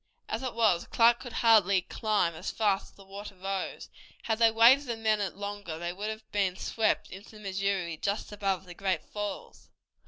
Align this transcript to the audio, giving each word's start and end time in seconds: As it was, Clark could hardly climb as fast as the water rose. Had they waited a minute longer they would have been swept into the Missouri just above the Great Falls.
As 0.27 0.41
it 0.41 0.55
was, 0.55 0.87
Clark 0.87 1.19
could 1.19 1.31
hardly 1.45 1.83
climb 1.83 2.33
as 2.33 2.49
fast 2.49 2.85
as 2.93 2.95
the 2.95 3.05
water 3.05 3.35
rose. 3.35 3.87
Had 4.23 4.39
they 4.39 4.49
waited 4.49 4.89
a 4.89 4.97
minute 4.97 5.37
longer 5.37 5.77
they 5.77 5.93
would 5.93 6.09
have 6.09 6.27
been 6.31 6.55
swept 6.55 7.11
into 7.11 7.29
the 7.35 7.39
Missouri 7.39 7.97
just 7.97 8.31
above 8.31 8.65
the 8.65 8.73
Great 8.73 9.03
Falls. 9.05 9.69